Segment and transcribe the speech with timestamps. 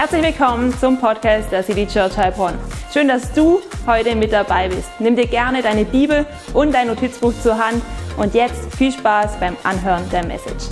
[0.00, 2.54] Herzlich willkommen zum Podcast der City Church Heilbronn.
[2.92, 4.88] Schön, dass du heute mit dabei bist.
[5.00, 6.24] Nimm dir gerne deine Bibel
[6.54, 7.82] und dein Notizbuch zur Hand
[8.16, 10.66] und jetzt viel Spaß beim Anhören der Message.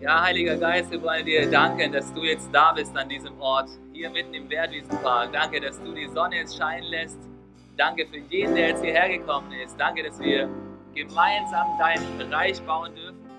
[0.00, 3.70] Ja, Heiliger Geist, wir wollen dir danken, dass du jetzt da bist an diesem Ort,
[3.92, 5.32] hier mitten im Wertwiesenpark.
[5.32, 7.18] Danke, dass du die Sonne jetzt scheinen lässt.
[7.76, 9.74] Danke für jeden, der jetzt hierher gekommen ist.
[9.80, 10.48] Danke, dass wir
[10.94, 13.30] gemeinsam dein Reich bauen dürfen.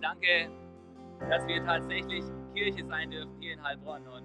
[0.00, 0.48] Danke,
[1.28, 4.02] dass wir tatsächlich Kirche sein dürfen hier in Heilbronn.
[4.06, 4.24] Und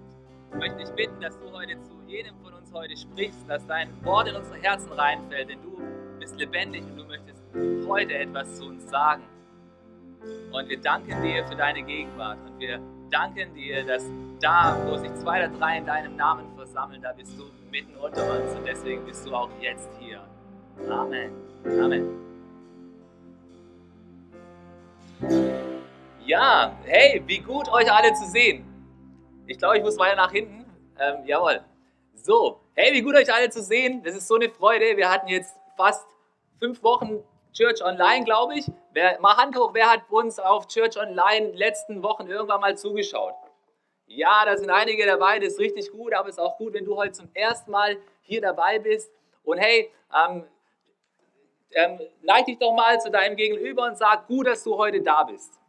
[0.52, 3.88] ich möchte dich bitten, dass du heute zu jedem von uns heute sprichst, dass dein
[4.04, 5.80] Wort in unsere Herzen reinfällt, denn du
[6.18, 7.42] bist lebendig und du möchtest
[7.88, 9.22] heute etwas zu uns sagen.
[10.52, 12.38] Und wir danken dir für deine Gegenwart.
[12.46, 12.80] Und wir
[13.10, 14.04] danken dir, dass
[14.40, 18.22] da, wo sich zwei oder drei in deinem Namen versammeln, da bist du mitten unter
[18.22, 18.54] uns.
[18.54, 20.20] Und deswegen bist du auch jetzt hier.
[20.88, 21.32] Amen.
[21.64, 22.29] Amen.
[26.24, 28.64] Ja, hey, wie gut euch alle zu sehen.
[29.46, 30.64] Ich glaube, ich muss weiter nach hinten.
[30.98, 31.60] Ähm, jawohl.
[32.14, 34.02] So, hey, wie gut euch alle zu sehen.
[34.02, 34.96] Das ist so eine Freude.
[34.96, 36.06] Wir hatten jetzt fast
[36.58, 38.66] fünf Wochen Church Online, glaube ich.
[38.92, 43.34] Wer, mal Hand hoch, wer hat uns auf Church Online letzten Wochen irgendwann mal zugeschaut?
[44.06, 46.84] Ja, da sind einige dabei, das ist richtig gut, aber es ist auch gut, wenn
[46.84, 49.10] du heute zum ersten Mal hier dabei bist.
[49.44, 50.44] Und hey, ähm,
[51.72, 55.24] ähm, neig dich doch mal zu deinem Gegenüber und sag, gut, dass du heute da
[55.24, 55.60] bist.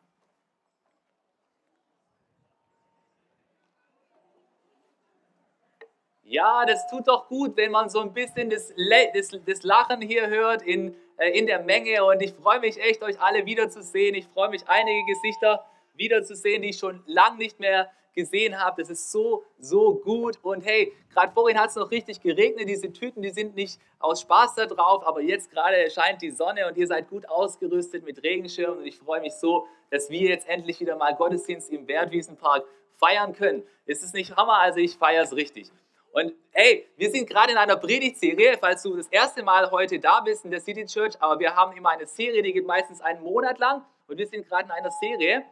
[6.23, 8.73] Ja, das tut doch gut, wenn man so ein bisschen das,
[9.13, 12.05] das, das Lachen hier hört in, äh, in der Menge.
[12.05, 14.16] Und ich freue mich echt, euch alle wiederzusehen.
[14.16, 18.81] Ich freue mich, einige Gesichter wiederzusehen, die ich schon lange nicht mehr gesehen habe.
[18.81, 20.37] Das ist so, so gut.
[20.41, 22.67] Und hey, gerade vorhin hat es noch richtig geregnet.
[22.67, 26.67] Diese Tüten, die sind nicht aus Spaß da drauf, aber jetzt gerade scheint die Sonne
[26.67, 28.79] und ihr seid gut ausgerüstet mit Regenschirmen.
[28.79, 32.66] Und ich freue mich so, dass wir jetzt endlich wieder mal Gottesdienst im Bergwiesenpark
[32.97, 33.63] feiern können.
[33.85, 34.59] Ist es nicht Hammer?
[34.59, 35.71] Also ich feiere es richtig.
[36.13, 40.19] Und hey, wir sind gerade in einer Predigtserie, falls du das erste Mal heute da
[40.19, 43.23] bist in der City Church, aber wir haben immer eine Serie, die geht meistens einen
[43.23, 45.45] Monat lang und wir sind gerade in einer Serie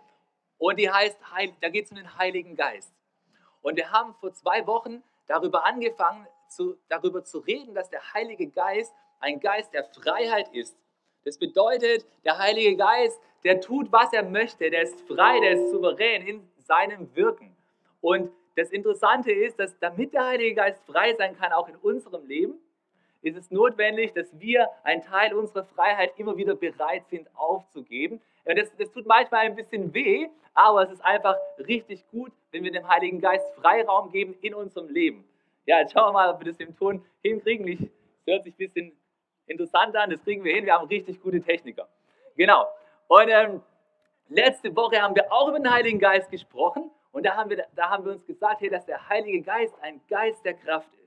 [0.60, 1.18] und die heißt,
[1.62, 2.94] da geht es um den Heiligen Geist.
[3.62, 8.48] Und wir haben vor zwei Wochen darüber angefangen, zu, darüber zu reden, dass der Heilige
[8.48, 10.78] Geist ein Geist der Freiheit ist.
[11.24, 15.72] Das bedeutet, der Heilige Geist, der tut, was er möchte, der ist frei, der ist
[15.72, 17.56] souverän in seinem Wirken.
[18.02, 22.26] Und das Interessante ist, dass damit der Heilige Geist frei sein kann, auch in unserem
[22.28, 22.60] Leben,
[23.22, 28.22] ist es notwendig, dass wir einen Teil unserer Freiheit immer wieder bereit sind aufzugeben.
[28.46, 32.72] Das, das tut manchmal ein bisschen weh, aber es ist einfach richtig gut, wenn wir
[32.72, 35.24] dem Heiligen Geist Freiraum geben in unserem Leben.
[35.66, 37.68] Ja, jetzt schauen wir mal, ob wir das im Ton hinkriegen.
[37.68, 37.90] Ich, das
[38.26, 38.98] hört sich ein bisschen
[39.46, 40.66] interessant an, das kriegen wir hin.
[40.66, 41.88] Wir haben richtig gute Techniker.
[42.38, 42.68] Genau.
[43.08, 43.62] Und ähm,
[44.30, 47.90] letzte Woche haben wir auch über den Heiligen Geist gesprochen und da haben, wir, da
[47.90, 50.99] haben wir uns gesagt, hey, dass der Heilige Geist ein Geist der Kraft ist.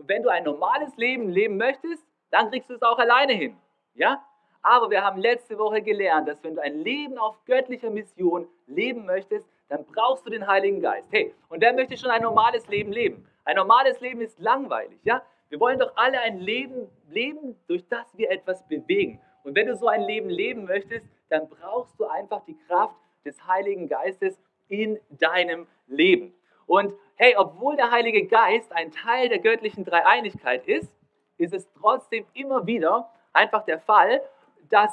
[0.00, 3.54] Und wenn du ein normales Leben leben möchtest, dann kriegst du es auch alleine hin.
[3.94, 4.24] Ja?
[4.62, 9.04] Aber wir haben letzte Woche gelernt, dass wenn du ein Leben auf göttlicher Mission leben
[9.04, 11.06] möchtest, dann brauchst du den Heiligen Geist.
[11.10, 13.26] Hey, und wer möchte schon ein normales Leben leben?
[13.44, 15.22] Ein normales Leben ist langweilig, ja?
[15.50, 19.20] Wir wollen doch alle ein Leben leben, durch das wir etwas bewegen.
[19.42, 23.36] Und wenn du so ein Leben leben möchtest, dann brauchst du einfach die Kraft des
[23.46, 24.38] Heiligen Geistes
[24.68, 26.32] in deinem Leben.
[26.70, 30.88] Und hey, obwohl der Heilige Geist ein Teil der göttlichen Dreieinigkeit ist,
[31.36, 34.20] ist es trotzdem immer wieder einfach der Fall,
[34.68, 34.92] dass,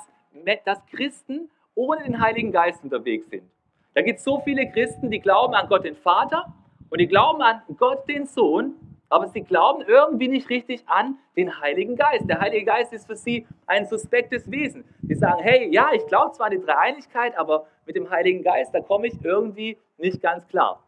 [0.66, 3.44] dass Christen ohne den Heiligen Geist unterwegs sind.
[3.94, 6.52] Da gibt es so viele Christen, die glauben an Gott den Vater
[6.90, 8.74] und die glauben an Gott den Sohn,
[9.10, 12.28] aber sie glauben irgendwie nicht richtig an den Heiligen Geist.
[12.28, 14.84] Der Heilige Geist ist für sie ein suspektes Wesen.
[15.04, 18.74] Sie sagen, hey, ja, ich glaube zwar an die Dreieinigkeit, aber mit dem Heiligen Geist,
[18.74, 20.82] da komme ich irgendwie nicht ganz klar.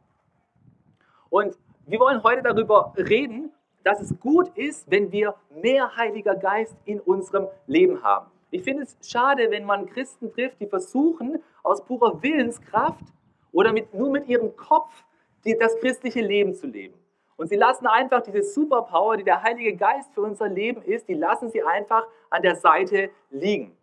[1.29, 3.51] Und wir wollen heute darüber reden,
[3.83, 8.29] dass es gut ist, wenn wir mehr Heiliger Geist in unserem Leben haben.
[8.51, 13.03] Ich finde es schade, wenn man Christen trifft, die versuchen, aus purer Willenskraft
[13.51, 15.03] oder mit, nur mit ihrem Kopf
[15.45, 16.95] die, das christliche Leben zu leben.
[17.37, 21.13] Und sie lassen einfach diese Superpower, die der Heilige Geist für unser Leben ist, die
[21.13, 23.77] lassen sie einfach an der Seite liegen.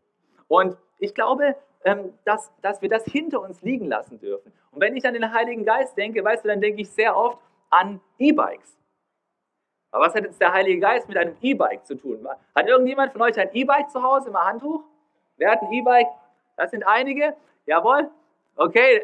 [0.48, 1.56] Und ich glaube,
[2.24, 4.52] dass, dass wir das hinter uns liegen lassen dürfen.
[4.72, 7.38] Und wenn ich an den Heiligen Geist denke, weißt du, dann denke ich sehr oft
[7.70, 8.76] an E-Bikes.
[9.92, 12.26] Aber was hat jetzt der Heilige Geist mit einem E-Bike zu tun?
[12.54, 14.82] Hat irgendjemand von euch ein E-Bike zu Hause im Handtuch?
[15.36, 16.08] Wer hat ein E-Bike?
[16.56, 17.34] Das sind einige.
[17.66, 18.10] Jawohl.
[18.58, 19.02] Okay,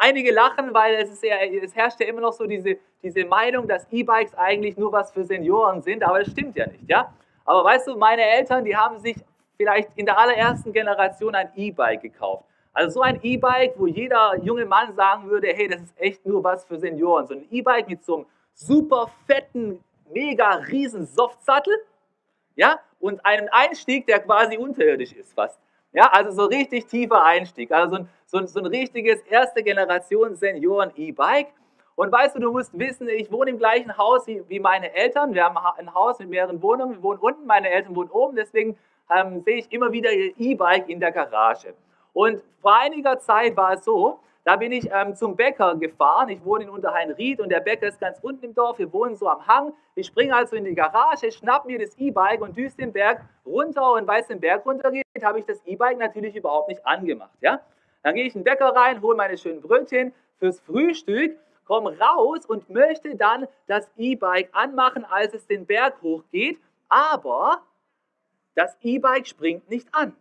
[0.00, 3.68] einige lachen, weil es, ist ja, es herrscht ja immer noch so diese, diese Meinung,
[3.68, 6.88] dass E-Bikes eigentlich nur was für Senioren sind, aber das stimmt ja nicht.
[6.88, 7.12] Ja?
[7.44, 9.16] Aber weißt du, meine Eltern, die haben sich
[9.58, 12.44] vielleicht in der allerersten Generation ein E-Bike gekauft.
[12.72, 16.42] Also so ein E-Bike, wo jeder junge Mann sagen würde, hey, das ist echt nur
[16.44, 17.26] was für Senioren.
[17.26, 19.82] So ein E-Bike mit so einem super fetten,
[20.12, 21.74] mega riesen Softsattel,
[22.54, 25.58] ja, und einen Einstieg, der quasi unterirdisch ist fast.
[25.92, 27.72] Ja, also so richtig tiefer Einstieg.
[27.72, 31.48] Also so ein, so ein, so ein richtiges erste Generation Senioren E-Bike.
[31.96, 35.34] Und weißt du, du musst wissen, ich wohne im gleichen Haus wie, wie meine Eltern.
[35.34, 36.94] Wir haben ein Haus mit mehreren Wohnungen.
[36.94, 38.36] Wir wohnen unten, meine Eltern wohnen oben.
[38.36, 38.76] Deswegen
[39.14, 41.74] ähm, sehe ich immer wieder ihr E-Bike in der Garage.
[42.12, 46.30] Und vor einiger Zeit war es so, da bin ich ähm, zum Bäcker gefahren.
[46.30, 48.78] Ich wohne in Unterheinried und der Bäcker ist ganz unten im Dorf.
[48.78, 49.74] Wir wohnen so am Hang.
[49.94, 53.92] Ich springe also in die Garage, schnapp mir das E-Bike und düse den Berg runter.
[53.92, 57.36] Und weil es den Berg runtergeht, habe ich das E-Bike natürlich überhaupt nicht angemacht.
[57.42, 57.60] Ja?
[58.02, 62.46] Dann gehe ich in den Bäcker rein, hole meine schönen Brötchen fürs Frühstück, komme raus
[62.46, 66.58] und möchte dann das E-Bike anmachen, als es den Berg hochgeht.
[66.88, 67.60] Aber
[68.58, 70.16] das E-Bike springt nicht an.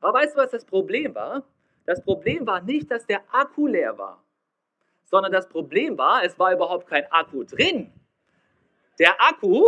[0.00, 1.42] Aber weißt du, was das Problem war?
[1.84, 4.22] Das Problem war nicht, dass der Akku leer war,
[5.04, 7.92] sondern das Problem war, es war überhaupt kein Akku drin.
[9.00, 9.64] Der Akku,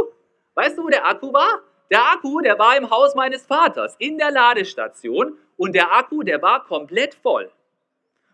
[0.55, 1.63] weißt du, wo der Akku war?
[1.91, 6.41] Der Akku, der war im Haus meines Vaters, in der Ladestation und der Akku, der
[6.41, 7.51] war komplett voll.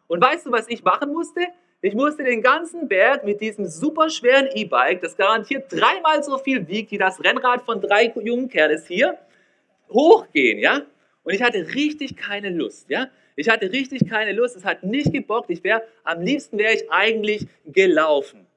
[0.08, 1.40] Und weißt du, was ich machen musste?
[1.87, 6.67] Ich musste den ganzen Berg mit diesem super schweren E-Bike, das garantiert dreimal so viel
[6.67, 9.17] wiegt wie das Rennrad von drei jungen Kerles hier,
[9.88, 10.83] hochgehen, ja?
[11.23, 13.06] Und ich hatte richtig keine Lust, ja?
[13.37, 15.49] Ich hatte richtig keine Lust, es hat nicht gebockt.
[15.49, 18.49] Ich wäre, am liebsten wäre ich eigentlich gelaufen.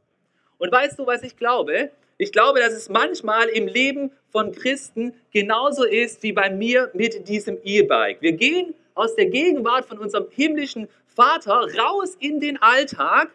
[0.57, 1.91] Und weißt du, was ich glaube?
[2.17, 7.27] Ich glaube, dass es manchmal im Leben von Christen genauso ist wie bei mir mit
[7.27, 8.23] diesem E-Bike.
[8.23, 10.87] Wir gehen aus der Gegenwart von unserem himmlischen
[11.19, 13.29] Vater raus in den Alltag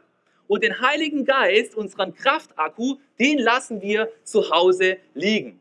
[0.46, 5.60] und den Heiligen Geist, unseren Kraftakku, den lassen wir zu Hause liegen.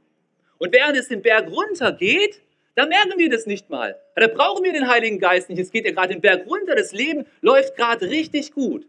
[0.57, 2.41] Und während es den Berg runter geht,
[2.75, 3.99] da merken wir das nicht mal.
[4.15, 5.59] Da brauchen wir den Heiligen Geist nicht.
[5.59, 6.75] Es geht ja gerade den Berg runter.
[6.75, 8.87] Das Leben läuft gerade richtig gut.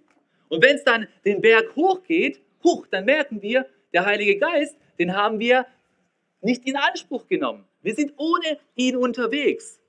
[0.48, 5.16] Und wenn es dann den Berg hochgeht, hoch, dann merken wir, der Heilige Geist, den
[5.16, 5.66] haben wir
[6.40, 7.64] nicht in Anspruch genommen.
[7.82, 9.80] Wir sind ohne ihn unterwegs.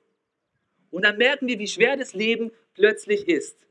[0.91, 3.65] Und dann merken wir, wie schwer das Leben plötzlich ist.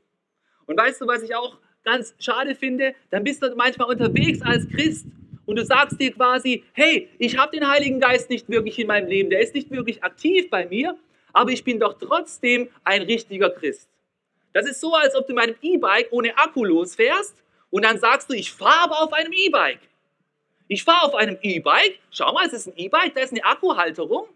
[0.65, 2.95] Und weißt du, was ich auch ganz schade finde?
[3.11, 5.05] Dann bist du manchmal unterwegs als Christ
[5.45, 9.07] und du sagst dir quasi, hey, ich habe den Heiligen Geist nicht wirklich in meinem
[9.07, 10.97] Leben, der ist nicht wirklich aktiv bei mir,
[11.33, 13.89] aber ich bin doch trotzdem ein richtiger Christ.
[14.53, 17.35] Das ist so, als ob du mit einem E-Bike ohne Akku losfährst
[17.69, 19.81] und dann sagst du, ich fahre aber auf einem E-Bike.
[20.67, 24.27] Ich fahre auf einem E-Bike, schau mal, es ist ein E-Bike, da ist eine Akkuhalterung,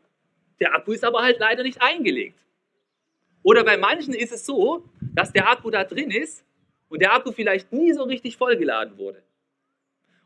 [0.60, 2.38] der Akku ist aber halt leider nicht eingelegt.
[3.44, 4.84] Oder bei manchen ist es so,
[5.14, 6.44] dass der Akku da drin ist
[6.90, 9.24] und der Akku vielleicht nie so richtig vollgeladen wurde.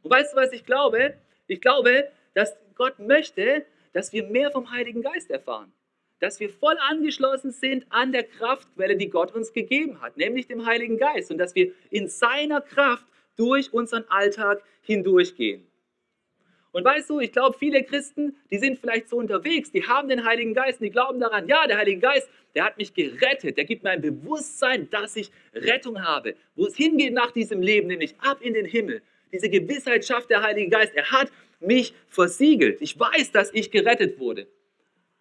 [0.02, 1.16] Und weißt du, was ich glaube?
[1.48, 5.72] Ich glaube, dass Gott möchte, dass wir mehr vom Heiligen Geist erfahren.
[6.20, 10.66] Dass wir voll angeschlossen sind an der Kraftquelle, die Gott uns gegeben hat, nämlich dem
[10.66, 11.32] Heiligen Geist.
[11.32, 13.06] Und dass wir in seiner Kraft
[13.36, 15.68] durch unseren Alltag hindurchgehen.
[16.74, 20.26] Und weißt du, ich glaube, viele Christen, die sind vielleicht so unterwegs, die haben den
[20.26, 23.66] Heiligen Geist und die glauben daran, ja, der Heilige Geist, der hat mich gerettet, der
[23.66, 28.16] gibt mir ein Bewusstsein, dass ich Rettung habe, wo es hingeht nach diesem Leben, nämlich
[28.20, 29.04] ab in den Himmel.
[29.32, 30.94] Diese Gewissheit schafft der Heilige Geist.
[30.96, 32.82] Er hat mich versiegelt.
[32.82, 34.48] Ich weiß, dass ich gerettet wurde.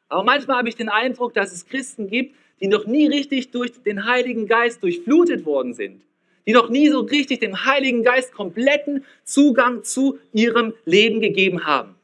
[0.08, 3.72] Aber manchmal habe ich den Eindruck, dass es Christen gibt, die noch nie richtig durch
[3.82, 6.02] den Heiligen Geist durchflutet worden sind.
[6.46, 11.94] Die noch nie so richtig dem Heiligen Geist kompletten Zugang zu ihrem Leben gegeben haben.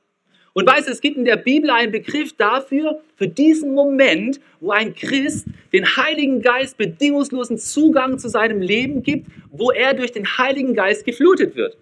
[0.58, 4.72] Und weißt du, es gibt in der Bibel einen Begriff dafür, für diesen Moment, wo
[4.72, 10.26] ein Christ den Heiligen Geist bedingungslosen Zugang zu seinem Leben gibt, wo er durch den
[10.26, 11.76] Heiligen Geist geflutet wird.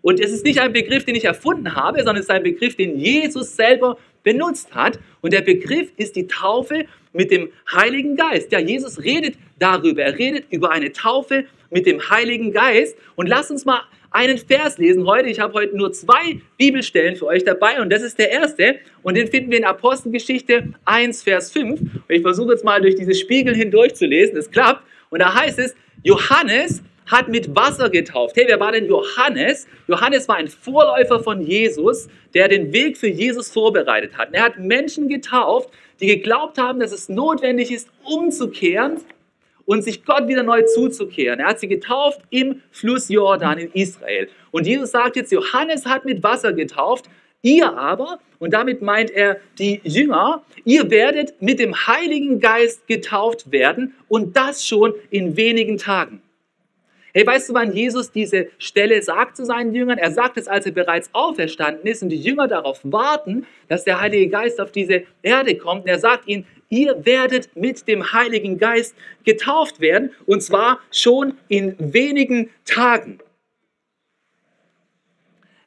[0.00, 2.76] Und es ist nicht ein Begriff, den ich erfunden habe, sondern es ist ein Begriff,
[2.76, 4.98] den Jesus selber benutzt hat.
[5.20, 8.52] Und der Begriff ist die Taufe mit dem Heiligen Geist.
[8.52, 10.02] Ja, Jesus redet darüber.
[10.02, 12.96] Er redet über eine Taufe mit dem Heiligen Geist.
[13.14, 15.28] Und lasst uns mal einen Vers lesen heute.
[15.28, 18.76] Ich habe heute nur zwei Bibelstellen für euch dabei und das ist der erste.
[19.02, 21.80] Und den finden wir in Apostelgeschichte 1, Vers 5.
[21.80, 24.36] Und ich versuche jetzt mal durch diese Spiegel hindurch zu lesen.
[24.36, 24.82] Es klappt.
[25.10, 28.36] Und da heißt es, Johannes hat mit Wasser getauft.
[28.36, 29.66] Hey, wer war denn Johannes?
[29.86, 34.30] Johannes war ein Vorläufer von Jesus, der den Weg für Jesus vorbereitet hat.
[34.32, 35.70] Er hat Menschen getauft,
[36.00, 39.00] die geglaubt haben, dass es notwendig ist, umzukehren
[39.66, 41.40] und sich Gott wieder neu zuzukehren.
[41.40, 44.28] Er hat sie getauft im Fluss Jordan in Israel.
[44.52, 47.10] Und Jesus sagt jetzt, Johannes hat mit Wasser getauft,
[47.42, 53.50] ihr aber, und damit meint er die Jünger, ihr werdet mit dem Heiligen Geist getauft
[53.50, 56.22] werden und das schon in wenigen Tagen.
[57.16, 59.96] Hey, weißt du, wann Jesus diese Stelle sagt zu seinen Jüngern?
[59.96, 64.02] Er sagt es, als er bereits auferstanden ist und die Jünger darauf warten, dass der
[64.02, 65.84] Heilige Geist auf diese Erde kommt.
[65.84, 68.94] Und er sagt ihnen, ihr werdet mit dem Heiligen Geist
[69.24, 73.18] getauft werden und zwar schon in wenigen Tagen.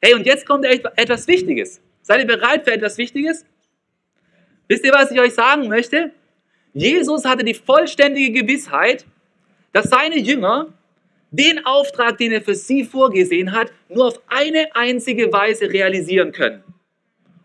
[0.02, 1.80] Hey, und jetzt kommt etwas Wichtiges.
[2.02, 3.44] Seid ihr bereit für etwas Wichtiges?
[4.68, 6.12] Wisst ihr, was ich euch sagen möchte?
[6.72, 9.04] Jesus hatte die vollständige Gewissheit,
[9.72, 10.72] dass seine Jünger
[11.30, 16.64] den Auftrag, den er für sie vorgesehen hat, nur auf eine einzige Weise realisieren können.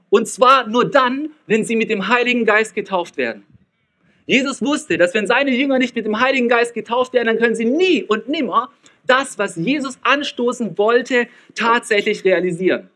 [0.09, 3.43] Und zwar nur dann, wenn sie mit dem Heiligen Geist getauft werden.
[4.25, 7.55] Jesus wusste, dass wenn seine Jünger nicht mit dem Heiligen Geist getauft werden, dann können
[7.55, 8.69] sie nie und nimmer
[9.05, 12.89] das, was Jesus anstoßen wollte, tatsächlich realisieren.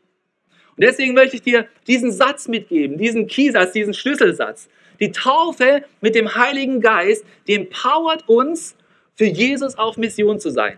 [0.76, 4.70] Und deswegen möchte ich dir diesen Satz mitgeben, diesen Kiesatz, diesen Schlüsselsatz.
[5.00, 8.76] Die Taufe mit dem Heiligen Geist, die empowert uns,
[9.16, 10.78] für Jesus auf Mission zu sein.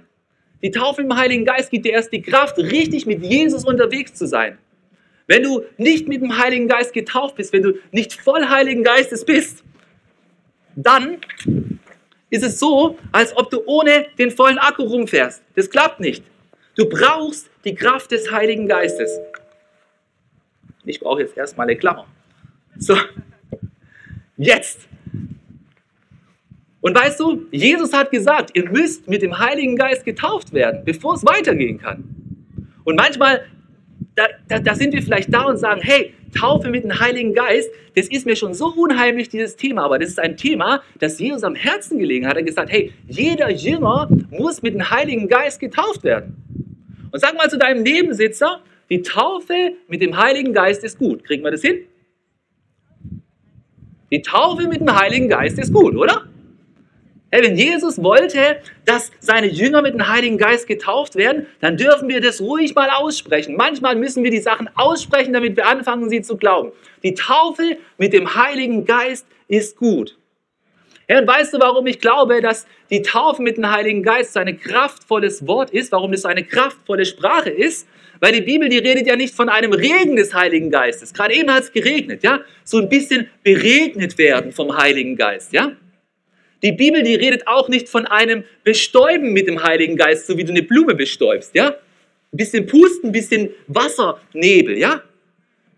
[0.64, 4.26] Die Taufe im Heiligen Geist gibt dir erst die Kraft, richtig mit Jesus unterwegs zu
[4.26, 4.58] sein.
[5.32, 9.24] Wenn du nicht mit dem Heiligen Geist getauft bist, wenn du nicht voll Heiligen Geistes
[9.24, 9.64] bist,
[10.76, 11.20] dann
[12.30, 15.42] ist es so, als ob du ohne den vollen Akku rumfährst.
[15.56, 16.22] Das klappt nicht.
[16.76, 19.22] Du brauchst die Kraft des Heiligen Geistes.
[20.84, 22.08] Ich brauche jetzt erstmal eine Klammer.
[22.78, 22.98] So,
[24.36, 24.82] jetzt.
[26.82, 31.14] Und weißt du, Jesus hat gesagt, ihr müsst mit dem Heiligen Geist getauft werden, bevor
[31.14, 32.04] es weitergehen kann.
[32.84, 33.46] Und manchmal,
[34.16, 37.70] da, da, da, sind wir vielleicht da und sagen, hey, Taufe mit dem Heiligen Geist,
[37.96, 39.84] das ist mir schon so unheimlich, dieses Thema.
[39.84, 42.36] Aber das ist ein Thema, das Jesus am Herzen gelegen hat.
[42.36, 46.36] Er hat gesagt, hey, jeder Jünger muss mit dem Heiligen Geist getauft werden.
[47.12, 51.24] Und sag mal zu deinem Nebensitzer, die Taufe mit dem Heiligen Geist ist gut.
[51.24, 51.80] Kriegen wir das hin?
[54.12, 56.26] Die Taufe mit dem Heiligen Geist ist gut, oder?
[57.32, 62.20] Wenn Jesus wollte, dass seine Jünger mit dem Heiligen Geist getauft werden, dann dürfen wir
[62.20, 63.56] das ruhig mal aussprechen.
[63.56, 66.74] Manchmal müssen wir die Sachen aussprechen, damit wir anfangen, sie zu glauben.
[67.04, 70.18] Die Taufe mit dem Heiligen Geist ist gut.
[71.08, 74.60] Und weißt du, warum ich glaube, dass die Taufe mit dem Heiligen Geist so ein
[74.60, 77.88] kraftvolles Wort ist, warum das eine kraftvolle Sprache ist?
[78.20, 81.14] Weil die Bibel, die redet ja nicht von einem Regen des Heiligen Geistes.
[81.14, 82.42] Gerade eben hat es geregnet, ja?
[82.64, 85.72] So ein bisschen beregnet werden vom Heiligen Geist, ja?
[86.64, 90.44] Die Bibel, die redet auch nicht von einem Bestäuben mit dem Heiligen Geist, so wie
[90.44, 91.70] du eine Blume bestäubst, ja?
[91.70, 95.02] Ein bisschen Pusten, ein bisschen Wassernebel, ja?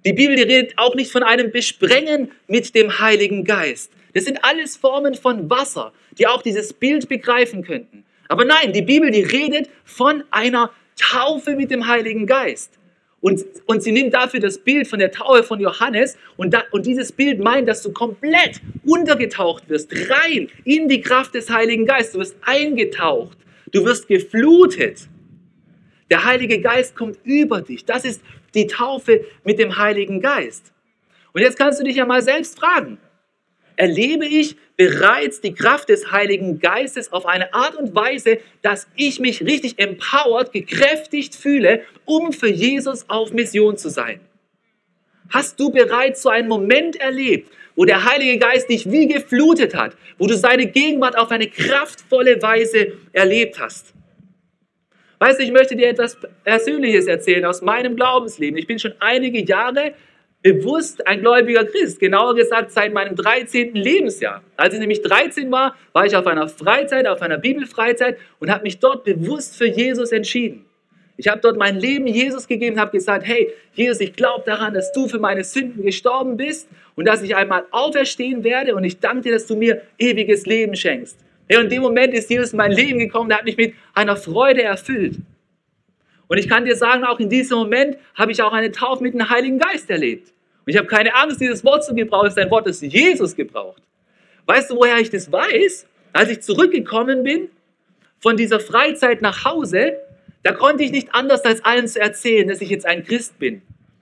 [0.06, 3.92] Die Bibel, die redet auch nicht von einem Besprengen mit dem Heiligen Geist.
[4.14, 8.04] Das sind alles Formen von Wasser, die auch dieses Bild begreifen könnten.
[8.28, 12.78] Aber nein, die Bibel, die redet von einer Taufe mit dem Heiligen Geist.
[13.24, 16.86] Und, und sie nimmt dafür das Bild von der Taufe von Johannes und, da, und
[16.86, 22.12] dieses Bild meint, dass du komplett untergetaucht wirst, rein in die Kraft des Heiligen Geistes.
[22.12, 23.38] Du wirst eingetaucht,
[23.72, 25.08] du wirst geflutet.
[26.10, 27.86] Der Heilige Geist kommt über dich.
[27.86, 28.22] Das ist
[28.56, 30.74] die Taufe mit dem Heiligen Geist.
[31.32, 32.98] Und jetzt kannst du dich ja mal selbst fragen,
[33.76, 39.20] erlebe ich bereits die Kraft des Heiligen Geistes auf eine Art und Weise, dass ich
[39.20, 44.20] mich richtig empowered, gekräftigt fühle, um für Jesus auf Mission zu sein.
[45.30, 49.96] Hast du bereits so einen Moment erlebt, wo der Heilige Geist dich wie geflutet hat,
[50.18, 53.94] wo du seine Gegenwart auf eine kraftvolle Weise erlebt hast?
[55.20, 58.58] Weißt du, ich möchte dir etwas Persönliches erzählen aus meinem Glaubensleben.
[58.58, 59.94] Ich bin schon einige Jahre
[60.44, 63.74] bewusst ein gläubiger Christ, genauer gesagt seit meinem 13.
[63.74, 64.44] Lebensjahr.
[64.58, 68.64] Als ich nämlich 13 war, war ich auf einer Freizeit, auf einer Bibelfreizeit und habe
[68.64, 70.66] mich dort bewusst für Jesus entschieden.
[71.16, 74.92] Ich habe dort mein Leben Jesus gegeben, habe gesagt, hey, Jesus, ich glaube daran, dass
[74.92, 79.22] du für meine Sünden gestorben bist und dass ich einmal auferstehen werde und ich danke
[79.22, 81.18] dir, dass du mir ewiges Leben schenkst.
[81.48, 83.76] Hey, und in dem Moment ist Jesus in mein Leben gekommen, der hat mich mit
[83.94, 85.16] einer Freude erfüllt.
[86.28, 89.14] Und ich kann dir sagen, auch in diesem Moment habe ich auch eine Taufe mit
[89.14, 90.33] dem Heiligen Geist erlebt.
[90.66, 92.28] Und ich habe keine Angst, dieses Wort zu gebrauchen.
[92.28, 93.82] Es ist ein Wort, das Jesus gebraucht.
[94.46, 95.88] Weißt du, woher ich das weiß?
[96.14, 97.50] Als ich zurückgekommen bin
[98.20, 99.98] von dieser Freizeit nach Hause,
[100.44, 103.62] da konnte ich nicht anders als allen zu erzählen, dass ich jetzt ein Christ bin.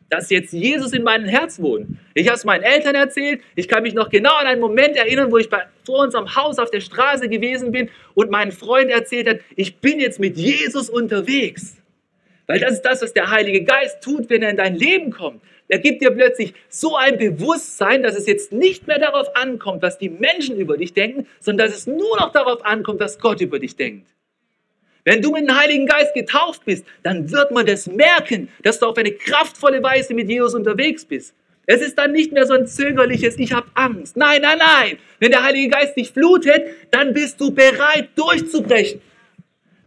[0.10, 1.88] Dass jetzt Jesus in meinem Herz wohnt.
[2.14, 3.42] Ich habe es meinen Eltern erzählt.
[3.56, 6.60] Ich kann mich noch genau an einen Moment erinnern, wo ich bei, vor unserem Haus
[6.60, 10.90] auf der Straße gewesen bin und mein Freund erzählt hat, ich bin jetzt mit Jesus
[10.90, 11.78] unterwegs.
[12.48, 15.42] Weil das ist das, was der Heilige Geist tut, wenn er in dein Leben kommt.
[15.72, 19.98] Er gibt dir plötzlich so ein Bewusstsein, dass es jetzt nicht mehr darauf ankommt, was
[19.98, 23.58] die Menschen über dich denken, sondern dass es nur noch darauf ankommt, was Gott über
[23.58, 24.06] dich denkt.
[25.06, 28.88] Wenn du mit dem Heiligen Geist getauft bist, dann wird man das merken, dass du
[28.88, 31.34] auf eine kraftvolle Weise mit Jesus unterwegs bist.
[31.66, 34.18] Es ist dann nicht mehr so ein zögerliches, ich habe Angst.
[34.18, 34.98] Nein, nein, nein.
[35.20, 39.00] Wenn der Heilige Geist dich flutet, dann bist du bereit durchzubrechen.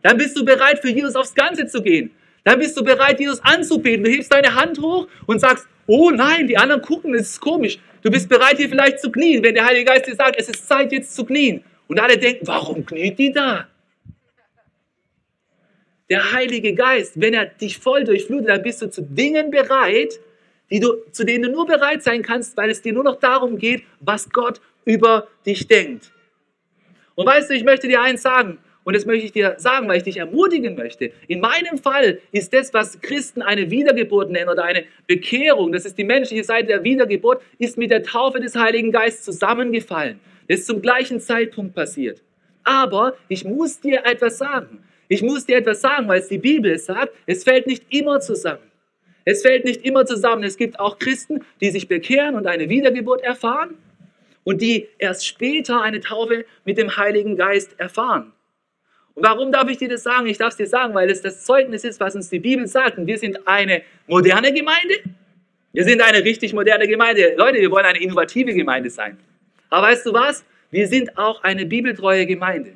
[0.00, 2.10] Dann bist du bereit, für Jesus aufs Ganze zu gehen.
[2.42, 4.02] Dann bist du bereit, Jesus anzubeten.
[4.02, 7.78] Du hebst deine Hand hoch und sagst, oh nein, die anderen gucken, es ist komisch.
[8.02, 10.68] Du bist bereit, hier vielleicht zu knien, wenn der Heilige Geist dir sagt, es ist
[10.68, 11.64] Zeit, jetzt zu knien.
[11.86, 13.68] Und alle denken, warum kniet die da?
[16.10, 20.20] Der Heilige Geist, wenn er dich voll durchflutet, dann bist du zu Dingen bereit,
[20.70, 23.58] die du, zu denen du nur bereit sein kannst, weil es dir nur noch darum
[23.58, 26.10] geht, was Gott über dich denkt.
[27.14, 29.96] Und weißt du, ich möchte dir eins sagen, und das möchte ich dir sagen, weil
[29.96, 31.10] ich dich ermutigen möchte.
[31.26, 35.98] In meinem Fall ist das, was Christen eine Wiedergeburt nennen oder eine Bekehrung, das ist
[35.98, 40.20] die menschliche Seite der Wiedergeburt, ist mit der Taufe des Heiligen Geistes zusammengefallen.
[40.48, 42.22] Das ist zum gleichen Zeitpunkt passiert.
[42.62, 44.84] Aber ich muss dir etwas sagen.
[45.08, 48.70] Ich muss dir etwas sagen, weil es die Bibel sagt, es fällt nicht immer zusammen.
[49.24, 50.42] Es fällt nicht immer zusammen.
[50.44, 53.76] Es gibt auch Christen, die sich bekehren und eine Wiedergeburt erfahren
[54.44, 58.33] und die erst später eine Taufe mit dem Heiligen Geist erfahren.
[59.14, 60.26] Und warum darf ich dir das sagen?
[60.26, 62.98] Ich darf es dir sagen, weil es das Zeugnis ist, was uns die Bibel sagt.
[62.98, 64.94] Und wir sind eine moderne Gemeinde.
[65.72, 67.34] Wir sind eine richtig moderne Gemeinde.
[67.36, 69.18] Leute, wir wollen eine innovative Gemeinde sein.
[69.70, 70.44] Aber weißt du was?
[70.70, 72.72] Wir sind auch eine bibeltreue Gemeinde.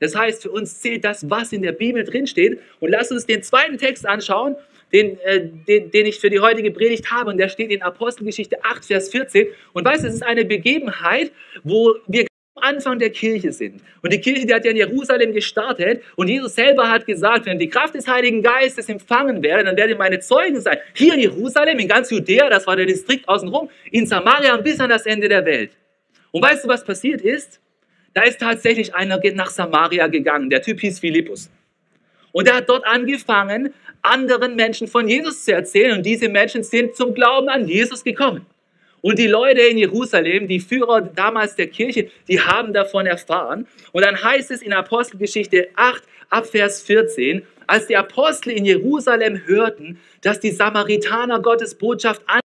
[0.00, 2.60] Das heißt, für uns zählt das, was in der Bibel drinsteht.
[2.80, 4.56] Und lass uns den zweiten Text anschauen,
[4.92, 7.30] den, äh, den, den ich für die heutige Predigt habe.
[7.30, 9.46] Und der steht in Apostelgeschichte 8, Vers 14.
[9.72, 11.32] Und weißt du, es ist eine Begebenheit,
[11.62, 13.80] wo wir Anfang der Kirche sind.
[14.02, 16.02] Und die Kirche, die hat ja in Jerusalem gestartet.
[16.16, 19.94] Und Jesus selber hat gesagt, wenn die Kraft des Heiligen Geistes empfangen werde, dann werdet
[19.94, 20.78] ihr meine Zeugen sein.
[20.94, 24.80] Hier in Jerusalem, in ganz Judäa, das war der Distrikt außenrum, in Samaria und bis
[24.80, 25.72] an das Ende der Welt.
[26.32, 27.60] Und weißt du, was passiert ist?
[28.14, 30.50] Da ist tatsächlich einer nach Samaria gegangen.
[30.50, 31.50] Der Typ hieß Philippus.
[32.32, 35.98] Und er hat dort angefangen, anderen Menschen von Jesus zu erzählen.
[35.98, 38.46] Und diese Menschen sind zum Glauben an Jesus gekommen.
[39.02, 43.66] Und die Leute in Jerusalem, die Führer damals der Kirche, die haben davon erfahren.
[43.92, 49.42] Und dann heißt es in Apostelgeschichte 8 ab Vers 14, als die Apostel in Jerusalem
[49.46, 52.40] hörten, dass die Samaritaner Gottes Botschaft an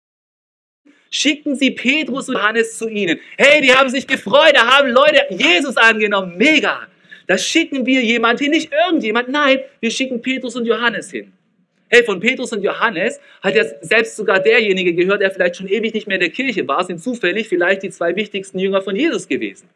[1.10, 3.18] schickten sie Petrus und Johannes zu ihnen.
[3.36, 6.36] Hey, die haben sich gefreut, da haben Leute Jesus angenommen.
[6.36, 6.86] Mega.
[7.26, 11.32] Da schicken wir jemand hin, nicht irgendjemand, nein, wir schicken Petrus und Johannes hin.
[11.92, 15.92] Hey, von Petrus und Johannes hat ja selbst sogar derjenige gehört, der vielleicht schon ewig
[15.92, 19.26] nicht mehr in der Kirche war, sind zufällig vielleicht die zwei wichtigsten Jünger von Jesus
[19.26, 19.68] gewesen.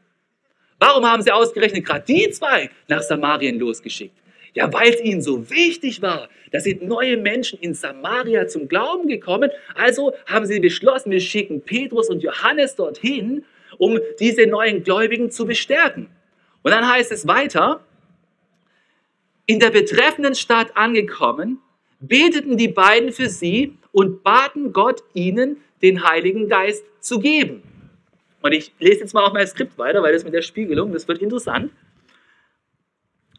[0.79, 4.15] Warum haben sie ausgerechnet gerade die zwei nach Samarien losgeschickt?
[4.53, 6.29] Ja, weil es ihnen so wichtig war.
[6.53, 9.51] Da sind neue Menschen in Samaria zum Glauben gekommen.
[9.75, 13.45] Also haben sie beschlossen, wir schicken Petrus und Johannes dorthin,
[13.77, 16.09] um diese neuen Gläubigen zu bestärken.
[16.63, 17.81] Und dann heißt es weiter,
[19.47, 21.59] in der betreffenden Stadt angekommen,
[22.09, 27.63] beteten die beiden für sie und baten Gott, ihnen den Heiligen Geist zu geben.
[28.43, 31.09] Und ich lese jetzt mal auf mein Skript weiter, weil das mit der Spiegelung, das
[31.09, 31.73] wird interessant.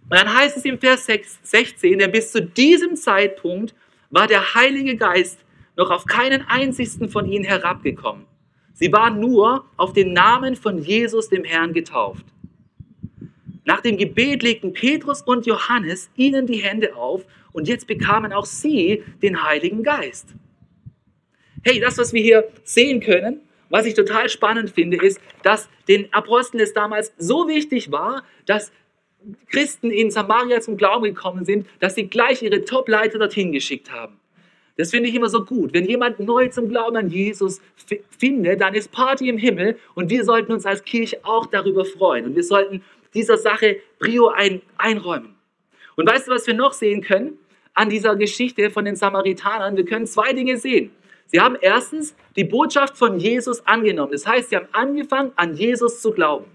[0.09, 3.73] Und dann heißt es im Vers 16, denn bis zu diesem Zeitpunkt
[4.09, 5.39] war der Heilige Geist
[5.75, 8.25] noch auf keinen einzigsten von ihnen herabgekommen.
[8.73, 12.25] Sie waren nur auf den Namen von Jesus, dem Herrn, getauft.
[13.63, 18.45] Nach dem Gebet legten Petrus und Johannes ihnen die Hände auf und jetzt bekamen auch
[18.45, 20.35] sie den Heiligen Geist.
[21.63, 23.39] Hey, das, was wir hier sehen können,
[23.69, 28.73] was ich total spannend finde, ist, dass den Aposteln es damals so wichtig war, dass
[29.49, 34.19] Christen in Samaria zum Glauben gekommen sind, dass sie gleich ihre Top-Leiter dorthin geschickt haben.
[34.77, 35.73] Das finde ich immer so gut.
[35.73, 37.61] Wenn jemand neu zum Glauben an Jesus
[38.19, 42.25] findet, dann ist Party im Himmel und wir sollten uns als Kirche auch darüber freuen.
[42.25, 45.35] Und wir sollten dieser Sache Brio ein, einräumen.
[45.95, 47.39] Und weißt du, was wir noch sehen können
[47.75, 49.77] an dieser Geschichte von den Samaritanern?
[49.77, 50.91] Wir können zwei Dinge sehen.
[51.27, 54.11] Sie haben erstens die Botschaft von Jesus angenommen.
[54.11, 56.45] Das heißt, sie haben angefangen, an Jesus zu glauben.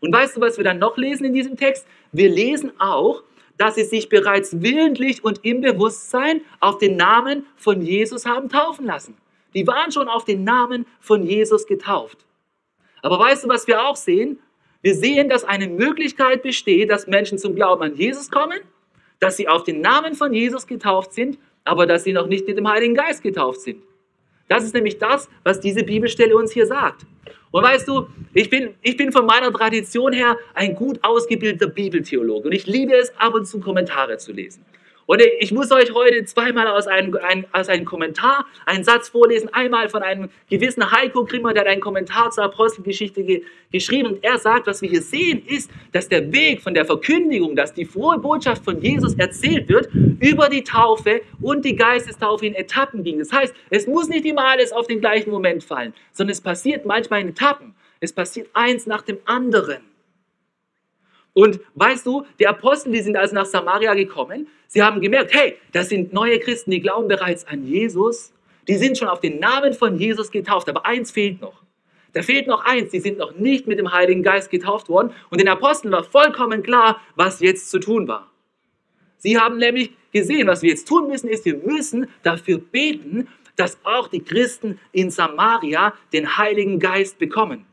[0.00, 1.86] Und weißt du, was wir dann noch lesen in diesem Text?
[2.10, 3.22] Wir lesen auch,
[3.56, 8.86] dass sie sich bereits willentlich und im Bewusstsein auf den Namen von Jesus haben taufen
[8.86, 9.16] lassen.
[9.54, 12.18] Die waren schon auf den Namen von Jesus getauft.
[13.02, 14.38] Aber weißt du, was wir auch sehen?
[14.80, 18.60] Wir sehen, dass eine Möglichkeit besteht, dass Menschen zum Glauben an Jesus kommen,
[19.22, 22.58] dass sie auf den Namen von Jesus getauft sind, aber dass sie noch nicht mit
[22.58, 23.80] dem Heiligen Geist getauft sind.
[24.48, 27.06] Das ist nämlich das, was diese Bibelstelle uns hier sagt.
[27.52, 32.48] Und weißt du, ich bin, ich bin von meiner Tradition her ein gut ausgebildeter Bibeltheologe
[32.48, 34.64] und ich liebe es, ab und zu Kommentare zu lesen.
[35.06, 39.52] Und ich muss euch heute zweimal aus einem, ein, aus einem Kommentar einen Satz vorlesen.
[39.52, 44.08] Einmal von einem gewissen Heiko Grimmer, der hat einen Kommentar zur Apostelgeschichte ge geschrieben.
[44.08, 47.72] Und er sagt, was wir hier sehen, ist, dass der Weg von der Verkündigung, dass
[47.72, 49.88] die frohe Botschaft von Jesus erzählt wird,
[50.20, 53.18] über die Taufe und die Geistestaufe in Etappen ging.
[53.18, 56.84] Das heißt, es muss nicht immer alles auf den gleichen Moment fallen, sondern es passiert
[56.84, 57.74] manchmal in Etappen.
[58.00, 59.91] Es passiert eins nach dem anderen.
[61.34, 64.48] Und weißt du, die Apostel, die sind also nach Samaria gekommen.
[64.66, 68.32] Sie haben gemerkt, hey, das sind neue Christen, die glauben bereits an Jesus.
[68.68, 71.62] Die sind schon auf den Namen von Jesus getauft, aber eins fehlt noch.
[72.12, 75.12] Da fehlt noch eins, die sind noch nicht mit dem Heiligen Geist getauft worden.
[75.30, 78.30] Und den Aposteln war vollkommen klar, was jetzt zu tun war.
[79.16, 83.78] Sie haben nämlich gesehen, was wir jetzt tun müssen, ist, wir müssen dafür beten, dass
[83.84, 87.64] auch die Christen in Samaria den Heiligen Geist bekommen.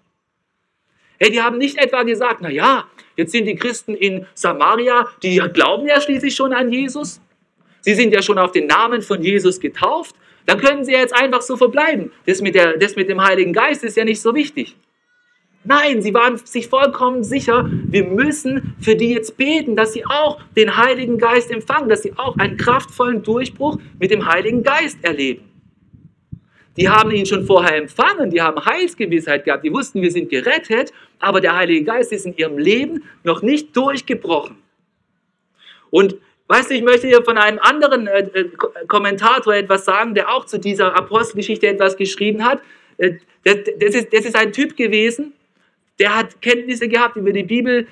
[1.19, 2.85] Hey, die haben nicht etwa gesagt, na ja,
[3.17, 7.19] jetzt sind die Christen in Samaria, die glauben ja schließlich schon an Jesus.
[7.81, 10.15] Sie sind ja schon auf den Namen von Jesus getauft.
[10.45, 12.11] Dann können sie jetzt einfach so verbleiben.
[12.25, 14.75] Das mit, der, das mit dem Heiligen Geist ist ja nicht so wichtig.
[15.65, 20.39] Nein, sie waren sich vollkommen sicher, wir müssen für die jetzt beten, dass sie auch
[20.55, 25.48] den Heiligen Geist empfangen, dass sie auch einen kraftvollen Durchbruch mit dem Heiligen Geist erleben.
[26.79, 30.93] Die haben ihn schon vorher empfangen, die haben Heilsgewissheit gehabt, die wussten, wir sind gerettet,
[31.19, 34.55] aber der Heilige Geist ist in ihrem Leben noch nicht durchgebrochen.
[35.89, 36.15] Und
[36.47, 38.49] weißt du, ich möchte hier von einem anderen äh, äh
[38.87, 42.61] Kommentator etwas sagen, der auch zu dieser Apostelgeschichte etwas geschrieben hat.
[42.97, 45.33] Äh, das, das, ist, das ist ein Typ gewesen,
[45.99, 47.87] der hat Kenntnisse gehabt über die Bibel,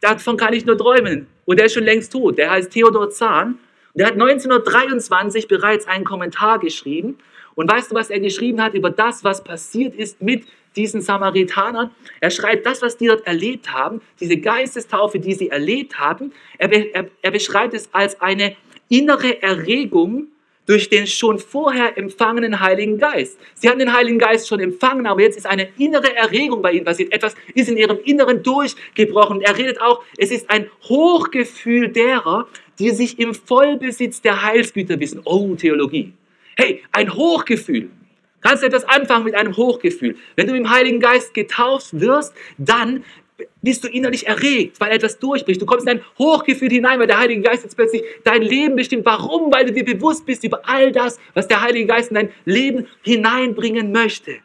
[0.00, 1.26] davon kann ich nur träumen.
[1.44, 2.38] Und der ist schon längst tot.
[2.38, 3.58] Der heißt Theodor Zahn.
[3.94, 7.18] Der hat 1923 bereits einen Kommentar geschrieben.
[7.54, 10.44] Und weißt du, was er geschrieben hat über das, was passiert ist mit
[10.76, 11.90] diesen Samaritanern?
[12.20, 16.32] Er schreibt das, was die dort erlebt haben, diese Geistestaufe, die sie erlebt haben.
[16.58, 18.56] Er, er, er beschreibt es als eine
[18.88, 20.28] innere Erregung
[20.66, 23.38] durch den schon vorher empfangenen Heiligen Geist.
[23.54, 26.84] Sie haben den Heiligen Geist schon empfangen, aber jetzt ist eine innere Erregung bei ihnen
[26.84, 27.12] passiert.
[27.12, 29.42] Etwas ist in ihrem Inneren durchgebrochen.
[29.42, 35.20] Er redet auch, es ist ein Hochgefühl derer, die sich im Vollbesitz der Heilsgüter wissen.
[35.24, 36.12] Oh, Theologie.
[36.56, 37.90] Hey, ein Hochgefühl.
[38.40, 40.16] Kannst du etwas anfangen mit einem Hochgefühl?
[40.36, 43.04] Wenn du im Heiligen Geist getauft wirst, dann
[43.62, 45.60] bist du innerlich erregt, weil etwas durchbricht.
[45.60, 49.04] Du kommst in ein Hochgefühl hinein, weil der Heilige Geist jetzt plötzlich dein Leben bestimmt.
[49.04, 49.52] Warum?
[49.52, 52.86] Weil du dir bewusst bist über all das, was der Heilige Geist in dein Leben
[53.02, 54.36] hineinbringen möchte.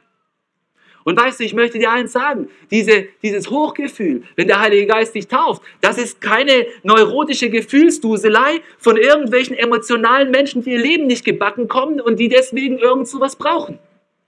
[1.03, 5.15] Und weißt du, ich möchte dir eins sagen, diese, dieses Hochgefühl, wenn der Heilige Geist
[5.15, 11.25] dich tauft, das ist keine neurotische Gefühlsduselei von irgendwelchen emotionalen Menschen, die ihr Leben nicht
[11.25, 13.79] gebacken kommen und die deswegen irgend so was brauchen.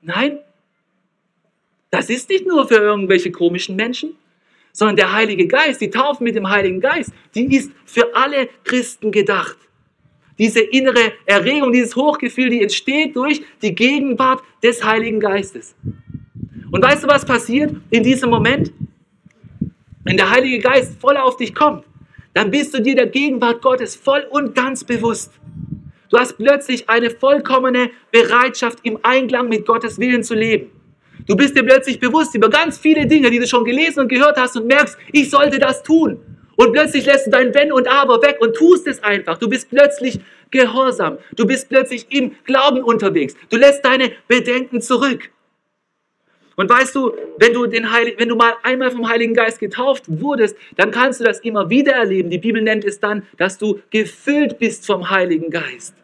[0.01, 0.39] Nein,
[1.91, 4.15] das ist nicht nur für irgendwelche komischen Menschen,
[4.71, 9.11] sondern der Heilige Geist, die Taufe mit dem Heiligen Geist, die ist für alle Christen
[9.11, 9.57] gedacht.
[10.37, 15.75] Diese innere Erregung, dieses Hochgefühl, die entsteht durch die Gegenwart des Heiligen Geistes.
[16.71, 18.71] Und weißt du, was passiert in diesem Moment?
[20.03, 21.83] Wenn der Heilige Geist voll auf dich kommt,
[22.33, 25.33] dann bist du dir der Gegenwart Gottes voll und ganz bewusst.
[26.09, 30.71] Du hast plötzlich eine vollkommene Bereitschaft, im Einklang mit Gottes Willen zu leben.
[31.27, 34.37] Du bist dir plötzlich bewusst über ganz viele Dinge, die du schon gelesen und gehört
[34.37, 36.19] hast und merkst, ich sollte das tun.
[36.55, 39.37] Und plötzlich lässt du dein Wenn und Aber weg und tust es einfach.
[39.37, 40.19] Du bist plötzlich
[40.51, 41.17] gehorsam.
[41.35, 43.35] Du bist plötzlich im Glauben unterwegs.
[43.49, 45.29] Du lässt deine Bedenken zurück.
[46.55, 50.03] Und weißt du, wenn du, den Heiligen, wenn du mal einmal vom Heiligen Geist getauft
[50.07, 52.29] wurdest, dann kannst du das immer wieder erleben.
[52.29, 55.95] Die Bibel nennt es dann, dass du gefüllt bist vom Heiligen Geist.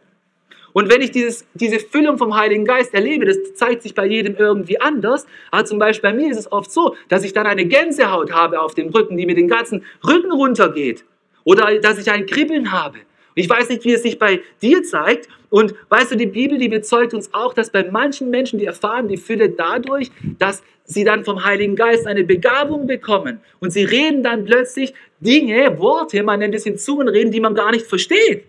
[0.74, 4.36] Und wenn ich dieses, diese Füllung vom Heiligen Geist erlebe, das zeigt sich bei jedem
[4.36, 5.26] irgendwie anders.
[5.50, 8.62] Aber zum Beispiel bei mir ist es oft so, dass ich dann eine Gänsehaut habe
[8.62, 11.04] auf dem Rücken, die mir den ganzen Rücken runtergeht.
[11.44, 13.00] Oder dass ich ein Kribbeln habe.
[13.34, 15.30] Ich weiß nicht, wie es sich bei dir zeigt.
[15.50, 19.08] Und weißt du, die Bibel, die bezeugt uns auch, dass bei manchen Menschen, die erfahren
[19.08, 23.40] die Fülle dadurch, dass sie dann vom Heiligen Geist eine Begabung bekommen.
[23.60, 27.56] Und sie reden dann plötzlich Dinge, Worte, man nennt es in Zungen reden, die man
[27.56, 28.44] gar nicht versteht.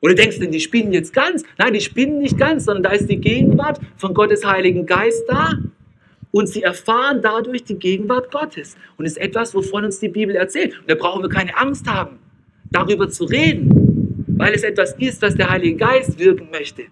[0.00, 1.44] Du denkst, die spinnen jetzt ganz.
[1.58, 5.54] Nein, die spinnen nicht ganz, sondern da ist die Gegenwart von Gottes Heiligen Geist da.
[6.30, 8.76] Und sie erfahren dadurch die Gegenwart Gottes.
[8.96, 10.78] Und ist etwas, wovon uns die Bibel erzählt.
[10.78, 12.18] Und da brauchen wir keine Angst haben,
[12.70, 13.77] darüber zu reden,
[14.38, 16.84] weil es etwas ist, was der Heilige Geist wirken möchte.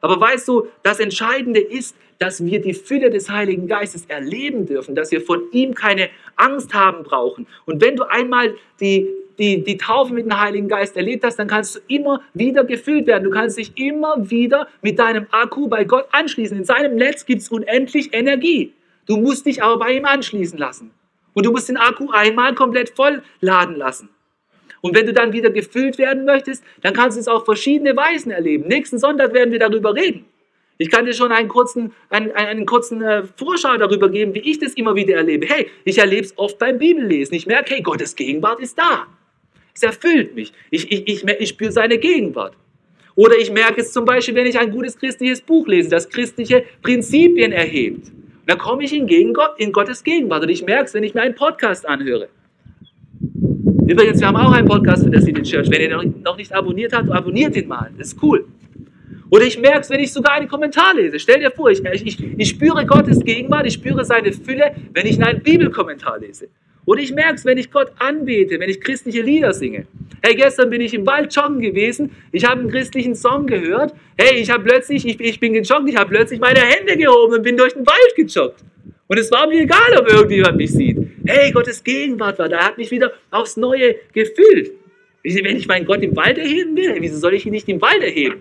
[0.00, 4.94] Aber weißt du, das Entscheidende ist, dass wir die Fülle des Heiligen Geistes erleben dürfen,
[4.94, 7.46] dass wir von ihm keine Angst haben brauchen.
[7.64, 11.46] Und wenn du einmal die die, die Taufe mit dem Heiligen Geist erlebt hast, dann
[11.46, 13.24] kannst du immer wieder gefüllt werden.
[13.24, 16.58] Du kannst dich immer wieder mit deinem Akku bei Gott anschließen.
[16.58, 18.72] In seinem Netz gibt es unendlich Energie.
[19.06, 20.90] Du musst dich aber bei ihm anschließen lassen.
[21.34, 24.08] Und du musst den Akku einmal komplett voll laden lassen.
[24.80, 28.30] Und wenn du dann wieder gefüllt werden möchtest, dann kannst du es auf verschiedene Weisen
[28.30, 28.68] erleben.
[28.68, 30.24] Nächsten Sonntag werden wir darüber reden.
[30.80, 34.60] Ich kann dir schon einen kurzen, einen, einen kurzen äh, Vorschau darüber geben, wie ich
[34.60, 35.46] das immer wieder erlebe.
[35.46, 37.34] Hey, ich erlebe es oft beim Bibellesen.
[37.34, 39.08] Ich merke, hey, Gottes Gegenwart ist da.
[39.74, 40.52] Es erfüllt mich.
[40.70, 42.54] Ich, ich, ich, ich spüre seine Gegenwart.
[43.16, 46.64] Oder ich merke es zum Beispiel, wenn ich ein gutes christliches Buch lese, das christliche
[46.82, 48.12] Prinzipien erhebt.
[48.46, 50.44] Dann komme ich in, Gott, in Gottes Gegenwart.
[50.44, 52.28] Und ich merke es, wenn ich mir einen Podcast anhöre.
[53.88, 55.70] Übrigens, wir haben auch einen Podcast für der City Church.
[55.70, 57.90] Wenn ihr noch nicht abonniert habt, abonniert ihn mal.
[57.96, 58.44] Das ist cool.
[59.30, 61.18] Oder ich merke es, wenn ich sogar einen Kommentar lese.
[61.18, 65.22] Stell dir vor, ich, ich, ich spüre Gottes Gegenwart, ich spüre seine Fülle, wenn ich
[65.22, 66.48] einen Bibelkommentar lese.
[66.84, 69.86] Oder ich merke es, wenn ich Gott anbete, wenn ich christliche Lieder singe.
[70.20, 73.94] Hey, gestern bin ich im Wald joggen gewesen, ich habe einen christlichen Song gehört.
[74.18, 77.42] Hey, ich habe plötzlich, ich, ich bin gejoggt, ich habe plötzlich meine Hände gehoben und
[77.42, 78.62] bin durch den Wald gejoggt.
[79.06, 80.97] Und es war mir egal, ob irgendjemand mich sieht.
[81.30, 84.72] Hey, Gottes Gegenwart war da, hat mich wieder aufs Neue gefüllt.
[85.22, 88.02] Wenn ich meinen Gott im Wald erheben will, wieso soll ich ihn nicht im Wald
[88.02, 88.40] erheben?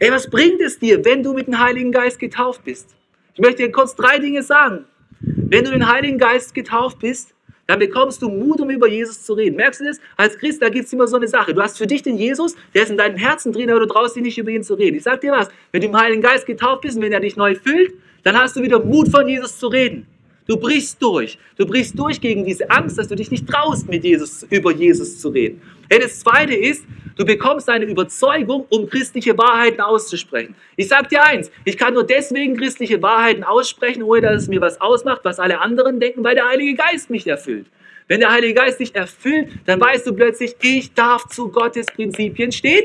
[0.00, 2.96] Ey, was bringt es dir, wenn du mit dem Heiligen Geist getauft bist?
[3.34, 4.84] Ich möchte dir kurz drei Dinge sagen.
[5.20, 7.32] Wenn du den Heiligen Geist getauft bist,
[7.68, 9.54] dann bekommst du Mut, um über Jesus zu reden.
[9.54, 10.00] Merkst du das?
[10.16, 11.54] Als Christ, da gibt es immer so eine Sache.
[11.54, 14.16] Du hast für dich den Jesus, der ist in deinem Herzen drin, aber du traust
[14.16, 14.96] dich nicht, über ihn zu reden.
[14.96, 17.36] Ich sag dir was, wenn du im Heiligen Geist getauft bist und wenn er dich
[17.36, 20.06] neu füllt, dann hast du wieder Mut, von Jesus zu reden.
[20.46, 21.38] Du brichst durch.
[21.56, 25.20] Du brichst durch gegen diese Angst, dass du dich nicht traust, mit Jesus, über Jesus
[25.20, 25.62] zu reden.
[25.88, 26.84] Hey, das Zweite ist,
[27.16, 30.54] Du bekommst eine Überzeugung, um christliche Wahrheiten auszusprechen.
[30.76, 34.60] Ich sage dir eins, ich kann nur deswegen christliche Wahrheiten aussprechen, ohne dass es mir
[34.60, 37.66] was ausmacht, was alle anderen denken, weil der Heilige Geist mich erfüllt.
[38.08, 42.50] Wenn der Heilige Geist dich erfüllt, dann weißt du plötzlich, ich darf zu Gottes Prinzipien
[42.50, 42.84] stehen.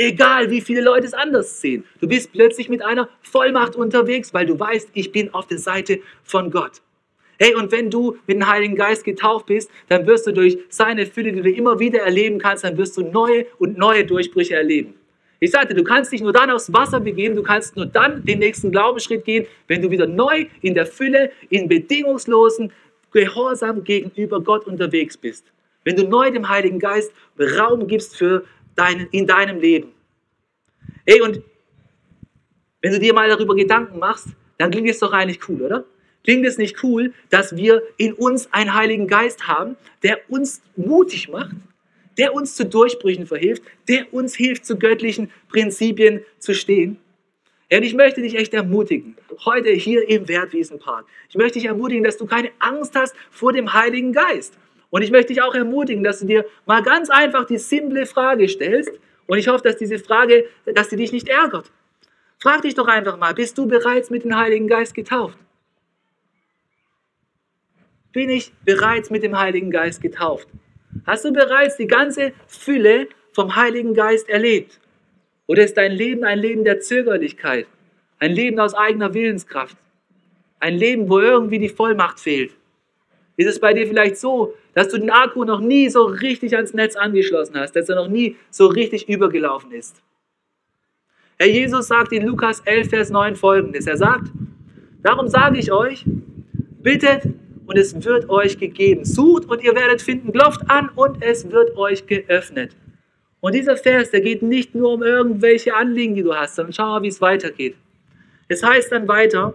[0.00, 1.82] Egal, wie viele Leute es anders sehen.
[2.00, 5.98] Du bist plötzlich mit einer Vollmacht unterwegs, weil du weißt, ich bin auf der Seite
[6.22, 6.82] von Gott.
[7.36, 11.04] Hey, und wenn du mit dem Heiligen Geist getauft bist, dann wirst du durch seine
[11.04, 14.94] Fülle, die du immer wieder erleben kannst, dann wirst du neue und neue Durchbrüche erleben.
[15.40, 18.38] Ich sagte, du kannst dich nur dann aufs Wasser begeben, du kannst nur dann den
[18.38, 22.72] nächsten Glaubensschritt gehen, wenn du wieder neu in der Fülle, in bedingungslosen
[23.10, 25.46] Gehorsam gegenüber Gott unterwegs bist.
[25.82, 28.44] Wenn du neu dem Heiligen Geist Raum gibst für
[28.78, 29.92] deinen, in deinem Leben.
[31.06, 31.42] Hey, und
[32.80, 35.84] wenn du dir mal darüber Gedanken machst, dann klingt es doch eigentlich cool, oder?
[36.24, 41.28] Klingt es nicht cool, dass wir in uns einen Heiligen Geist haben, der uns mutig
[41.28, 41.56] macht,
[42.18, 46.98] der uns zu Durchbrüchen verhilft, der uns hilft, zu göttlichen Prinzipien zu stehen?
[47.70, 51.06] Und ich möchte dich echt ermutigen, heute hier im Wertwiesenpark.
[51.28, 54.58] Ich möchte dich ermutigen, dass du keine Angst hast vor dem Heiligen Geist.
[54.90, 58.48] Und ich möchte dich auch ermutigen, dass du dir mal ganz einfach die simple Frage
[58.48, 58.92] stellst.
[59.26, 61.70] Und ich hoffe, dass diese Frage, dass sie dich nicht ärgert.
[62.38, 65.36] Frag dich doch einfach mal, bist du bereits mit dem Heiligen Geist getauft?
[68.18, 70.48] bin ich bereits mit dem Heiligen Geist getauft?
[71.06, 74.80] Hast du bereits die ganze Fülle vom Heiligen Geist erlebt?
[75.46, 77.68] Oder ist dein Leben ein Leben der Zögerlichkeit?
[78.18, 79.76] Ein Leben aus eigener Willenskraft?
[80.58, 82.56] Ein Leben, wo irgendwie die Vollmacht fehlt?
[83.38, 86.74] Ist es bei dir vielleicht so, dass du den Akku noch nie so richtig ans
[86.74, 90.02] Netz angeschlossen hast, dass er noch nie so richtig übergelaufen ist?
[91.38, 93.86] Herr Jesus sagt in Lukas 11, Vers 9 folgendes.
[93.86, 94.32] Er sagt,
[95.04, 96.04] darum sage ich euch,
[96.82, 97.28] bittet
[97.66, 99.04] und es wird euch gegeben.
[99.04, 100.32] Sucht und ihr werdet finden.
[100.32, 102.74] Klopft an und es wird euch geöffnet.
[103.38, 106.86] Und dieser Vers, der geht nicht nur um irgendwelche Anliegen, die du hast, sondern schau
[106.86, 107.76] mal, wie es weitergeht.
[108.48, 109.52] Es heißt dann weiter,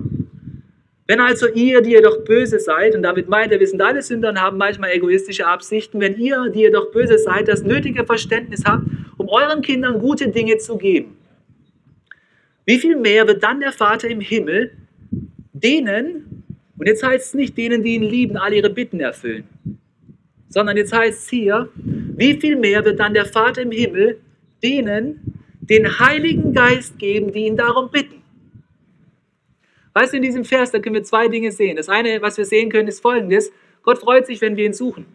[1.06, 4.02] wenn also ihr, die ihr doch böse seid, und damit meint er, wir sind alle
[4.02, 8.06] Sünder und haben manchmal egoistische Absichten, wenn ihr, die ihr doch böse seid, das nötige
[8.06, 8.86] Verständnis habt,
[9.18, 11.18] um euren Kindern gute Dinge zu geben,
[12.66, 14.72] wie viel mehr wird dann der Vater im Himmel
[15.52, 16.44] denen,
[16.78, 19.44] und jetzt heißt es nicht denen, die ihn lieben, all ihre Bitten erfüllen,
[20.48, 24.20] sondern jetzt heißt es hier, wie viel mehr wird dann der Vater im Himmel
[24.64, 25.20] denen
[25.60, 28.23] den Heiligen Geist geben, die ihn darum bitten.
[29.94, 31.78] Weißt du, in diesem Vers, da können wir zwei Dinge sehen.
[31.78, 33.52] Das eine, was wir sehen können, ist folgendes.
[33.84, 35.06] Gott freut sich, wenn wir ihn suchen.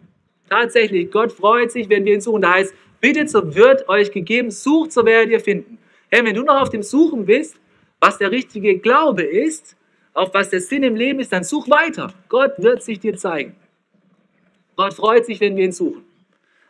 [0.49, 2.41] Tatsächlich, Gott freut sich, wenn wir ihn suchen.
[2.41, 5.77] Da heißt, bittet, so wird euch gegeben, sucht, so werdet ihr finden.
[6.09, 7.57] Hey, wenn du noch auf dem Suchen bist,
[7.99, 9.75] was der richtige Glaube ist,
[10.13, 12.13] auf was der Sinn im Leben ist, dann such weiter.
[12.29, 13.55] Gott wird sich dir zeigen.
[14.75, 16.03] Gott freut sich, wenn wir ihn suchen.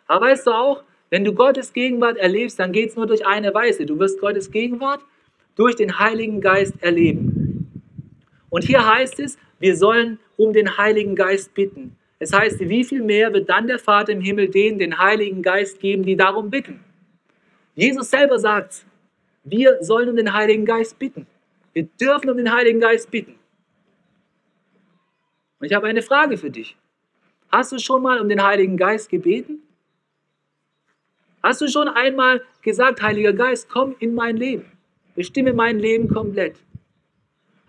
[0.08, 3.54] Aber weißt du auch, wenn du Gottes Gegenwart erlebst, dann geht es nur durch eine
[3.54, 3.86] Weise.
[3.86, 5.02] Du wirst Gottes Gegenwart
[5.56, 7.39] durch den Heiligen Geist erleben.
[8.50, 11.96] Und hier heißt es, wir sollen um den Heiligen Geist bitten.
[12.20, 15.80] Es heißt, wie viel mehr wird dann der Vater im Himmel denen den Heiligen Geist
[15.80, 16.84] geben, die darum bitten?
[17.76, 18.86] Jesus selber sagt,
[19.44, 21.28] wir sollen um den Heiligen Geist bitten.
[21.74, 23.36] Wir dürfen um den Heiligen Geist bitten.
[25.60, 26.76] Und ich habe eine Frage für dich.
[27.52, 29.62] Hast du schon mal um den Heiligen Geist gebeten?
[31.42, 34.72] Hast du schon einmal gesagt, Heiliger Geist, komm in mein Leben,
[35.16, 36.58] bestimme mein Leben komplett.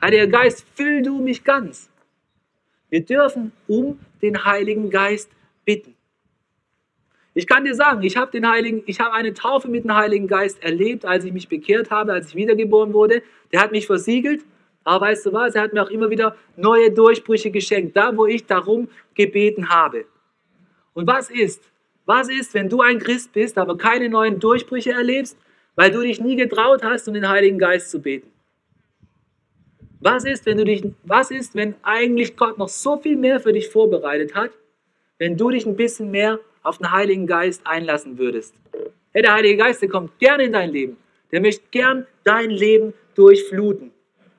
[0.03, 1.91] Heiliger Geist, füll du mich ganz.
[2.89, 5.31] Wir dürfen um den Heiligen Geist
[5.65, 5.95] bitten.
[7.35, 10.27] Ich kann dir sagen, ich habe den Heiligen, ich habe eine Taufe mit dem Heiligen
[10.27, 13.23] Geist erlebt, als ich mich bekehrt habe, als ich wiedergeboren wurde.
[13.53, 14.45] Der hat mich versiegelt
[14.85, 18.27] Aber weißt du was, er hat mir auch immer wieder neue Durchbrüche geschenkt, da wo
[18.27, 20.07] ich darum gebeten habe.
[20.95, 21.63] Und was ist?
[22.07, 25.37] Was ist, wenn du ein Christ bist, aber keine neuen Durchbrüche erlebst,
[25.77, 28.31] weil du dich nie getraut hast, um den Heiligen Geist zu beten?
[30.03, 33.53] Was ist, wenn du dich, was ist, wenn eigentlich Gott noch so viel mehr für
[33.53, 34.51] dich vorbereitet hat,
[35.19, 38.55] wenn du dich ein bisschen mehr auf den Heiligen Geist einlassen würdest?
[39.13, 40.97] Hey, der Heilige Geist, der kommt gerne in dein Leben.
[41.31, 43.91] Der möchte gern dein Leben durchfluten.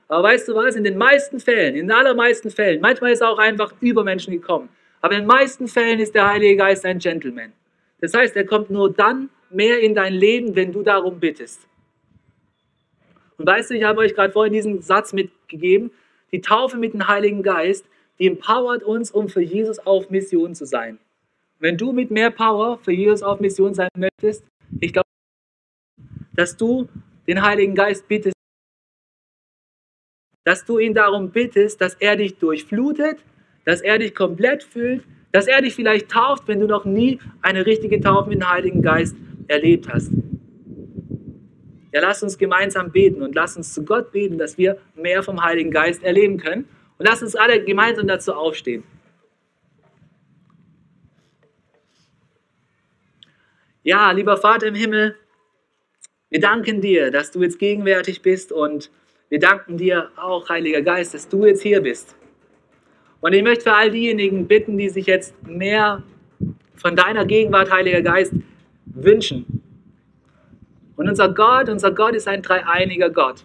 [0.08, 0.76] Aber weißt du was?
[0.76, 4.34] In den meisten Fällen, in den allermeisten Fällen, manchmal ist er auch einfach über Menschen
[4.34, 4.68] gekommen,
[5.00, 7.54] aber in den meisten Fällen ist der Heilige Geist ein Gentleman.
[8.00, 11.68] Das heißt, er kommt nur dann mehr in dein Leben, wenn du darum bittest.
[13.42, 15.90] Und weißt du, ich habe euch gerade vorhin diesen Satz mitgegeben,
[16.32, 17.84] die Taufe mit dem Heiligen Geist,
[18.20, 21.00] die empowert uns, um für Jesus auf Mission zu sein.
[21.58, 24.44] Wenn du mit mehr Power für Jesus auf Mission sein möchtest,
[24.80, 25.08] ich glaube,
[26.36, 26.88] dass du
[27.26, 28.36] den Heiligen Geist bittest,
[30.44, 33.18] dass du ihn darum bittest, dass er dich durchflutet,
[33.66, 37.66] dass er dich komplett füllt, dass er dich vielleicht tauft, wenn du noch nie eine
[37.66, 39.16] richtige Taufe mit dem Heiligen Geist
[39.48, 40.12] erlebt hast.
[41.92, 45.44] Ja, lass uns gemeinsam beten und lass uns zu Gott beten, dass wir mehr vom
[45.44, 46.68] Heiligen Geist erleben können.
[46.98, 48.84] Und lass uns alle gemeinsam dazu aufstehen.
[53.84, 55.18] Ja, lieber Vater im Himmel,
[56.30, 58.92] wir danken dir, dass du jetzt gegenwärtig bist und
[59.30, 62.16] wir danken dir auch, Heiliger Geist, dass du jetzt hier bist.
[63.22, 66.04] Und ich möchte für all diejenigen bitten, die sich jetzt mehr
[66.76, 68.34] von deiner Gegenwart, Heiliger Geist,
[68.86, 69.61] wünschen.
[71.02, 73.44] Und unser Gott, unser Gott ist ein dreieiniger Gott.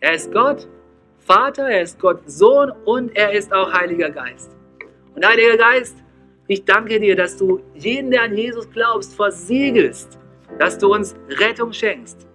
[0.00, 0.68] Er ist Gott,
[1.16, 4.54] Vater, er ist Gott Sohn und er ist auch Heiliger Geist.
[5.14, 5.96] Und Heiliger Geist,
[6.46, 10.18] ich danke dir, dass du jeden, der an Jesus glaubst, versiegelst,
[10.58, 12.26] dass du uns Rettung schenkst.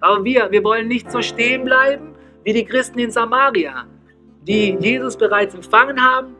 [0.00, 3.86] Aber wir, wir wollen nicht so stehen bleiben wie die Christen in Samaria,
[4.42, 6.34] die Jesus bereits empfangen haben,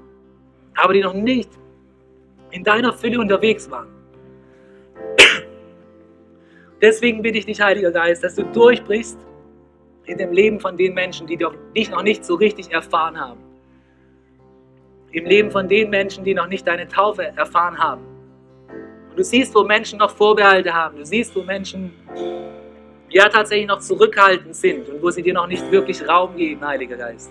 [0.75, 1.51] aber die noch nicht
[2.51, 3.96] in deiner Fülle unterwegs waren.
[6.81, 9.19] Deswegen bitte ich dich, Heiliger Geist, dass du durchbrichst
[10.05, 11.39] in dem Leben von den Menschen, die
[11.75, 13.41] dich noch nicht so richtig erfahren haben.
[15.11, 18.03] Im Leben von den Menschen, die noch nicht deine Taufe erfahren haben.
[19.11, 20.99] Und du siehst, wo Menschen noch Vorbehalte haben.
[20.99, 21.93] Du siehst, wo Menschen
[23.09, 26.97] ja tatsächlich noch zurückhaltend sind und wo sie dir noch nicht wirklich Raum geben, Heiliger
[26.97, 27.31] Geist.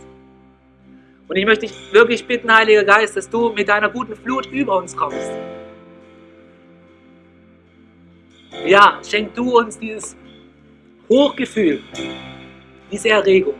[1.27, 4.77] Und ich möchte dich wirklich bitten, Heiliger Geist, dass du mit deiner guten Flut über
[4.77, 5.31] uns kommst.
[8.63, 10.15] Ja, schenk du uns dieses
[11.09, 11.83] Hochgefühl,
[12.91, 13.55] diese Erregung.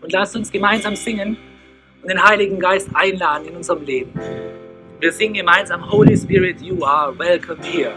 [0.00, 1.36] Und lass uns gemeinsam singen
[2.02, 4.12] und den Heiligen Geist einladen in unserem Leben.
[4.98, 7.92] Wir singen gemeinsam Holy Spirit, you are welcome here.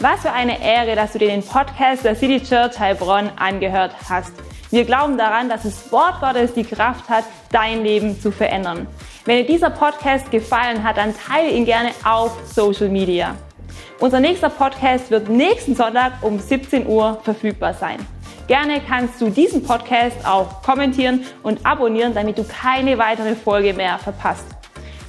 [0.00, 4.32] Was für eine Ehre, dass du dir den Podcast der City Church Heilbronn angehört hast.
[4.70, 8.88] Wir glauben daran, dass das Wort Gottes die Kraft hat, dein Leben zu verändern.
[9.24, 13.36] Wenn dir dieser Podcast gefallen hat, dann teile ihn gerne auf Social Media.
[14.00, 18.04] Unser nächster Podcast wird nächsten Sonntag um 17 Uhr verfügbar sein.
[18.48, 23.98] Gerne kannst du diesen Podcast auch kommentieren und abonnieren, damit du keine weitere Folge mehr
[23.98, 24.44] verpasst.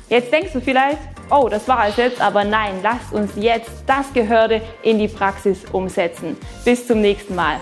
[0.07, 0.99] Jetzt denkst du vielleicht,
[1.31, 5.65] oh, das war es jetzt, aber nein, lasst uns jetzt das Gehörte in die Praxis
[5.71, 6.37] umsetzen.
[6.63, 7.59] Bis zum nächsten Mal.